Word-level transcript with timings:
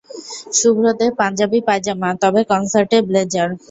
শুভ্র 0.59 0.85
Dev 0.99 1.11
panjabi 1.19 1.59
pyjama, 1.67 2.09
তবে 2.21 2.41
কনসার্টে 2.51 2.97
blazer. 3.07 3.49